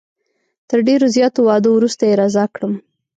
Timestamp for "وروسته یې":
1.73-2.13